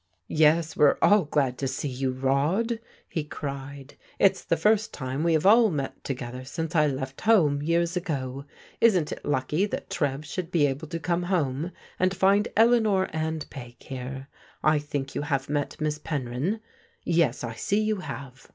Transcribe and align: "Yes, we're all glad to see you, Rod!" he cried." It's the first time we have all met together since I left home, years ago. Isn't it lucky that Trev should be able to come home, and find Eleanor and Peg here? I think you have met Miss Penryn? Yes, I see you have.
"Yes, 0.45 0.75
we're 0.75 0.97
all 0.99 1.25
glad 1.25 1.59
to 1.59 1.67
see 1.67 1.87
you, 1.87 2.11
Rod!" 2.11 2.79
he 3.07 3.23
cried." 3.23 3.97
It's 4.27 4.43
the 4.43 4.57
first 4.57 4.91
time 4.95 5.23
we 5.23 5.33
have 5.33 5.45
all 5.45 5.69
met 5.69 6.03
together 6.03 6.43
since 6.43 6.75
I 6.75 6.87
left 6.87 7.21
home, 7.21 7.61
years 7.61 7.95
ago. 7.95 8.45
Isn't 8.79 9.11
it 9.11 9.23
lucky 9.23 9.67
that 9.67 9.91
Trev 9.91 10.25
should 10.25 10.49
be 10.49 10.65
able 10.65 10.87
to 10.87 10.99
come 10.99 11.21
home, 11.29 11.71
and 11.99 12.15
find 12.15 12.47
Eleanor 12.57 13.11
and 13.13 13.47
Peg 13.51 13.75
here? 13.79 14.27
I 14.63 14.79
think 14.79 15.13
you 15.13 15.21
have 15.21 15.49
met 15.51 15.79
Miss 15.79 15.99
Penryn? 15.99 16.61
Yes, 17.03 17.43
I 17.43 17.53
see 17.53 17.79
you 17.81 17.97
have. 17.97 18.49